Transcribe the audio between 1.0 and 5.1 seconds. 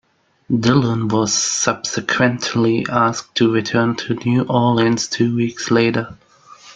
was subsequently asked to return to New Orleans